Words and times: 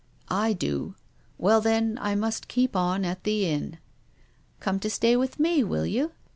"I 0.45 0.53
do. 0.53 0.95
Well, 1.37 1.61
then, 1.61 1.99
I 2.01 2.15
must 2.15 2.47
keep 2.47 2.75
on 2.75 3.05
at 3.05 3.23
the 3.23 3.45
inn." 3.45 3.77
"Come 4.59 4.79
to 4.79 4.89
stay 4.89 5.15
with 5.15 5.39
me, 5.39 5.63
will 5.63 5.85
you?" 5.85 6.11